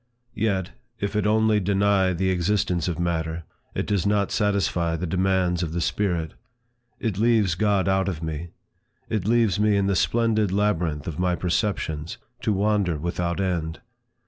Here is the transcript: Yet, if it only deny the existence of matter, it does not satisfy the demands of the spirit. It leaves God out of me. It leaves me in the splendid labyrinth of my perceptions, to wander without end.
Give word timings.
Yet, 0.33 0.71
if 0.99 1.15
it 1.15 1.27
only 1.27 1.59
deny 1.59 2.11
the 2.11 2.31
existence 2.31 2.87
of 2.87 2.97
matter, 2.97 3.43
it 3.75 3.85
does 3.85 4.07
not 4.07 4.31
satisfy 4.31 4.95
the 4.95 5.05
demands 5.05 5.61
of 5.61 5.73
the 5.73 5.79
spirit. 5.79 6.33
It 6.99 7.19
leaves 7.19 7.53
God 7.53 7.87
out 7.87 8.07
of 8.09 8.23
me. 8.23 8.49
It 9.09 9.27
leaves 9.27 9.59
me 9.59 9.77
in 9.77 9.85
the 9.85 9.95
splendid 9.95 10.51
labyrinth 10.51 11.05
of 11.05 11.19
my 11.19 11.35
perceptions, 11.35 12.17
to 12.41 12.51
wander 12.51 12.97
without 12.97 13.39
end. 13.39 13.79